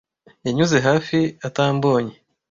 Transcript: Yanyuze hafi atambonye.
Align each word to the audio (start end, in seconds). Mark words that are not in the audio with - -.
Yanyuze 0.45 0.77
hafi 0.87 1.19
atambonye. 1.47 2.15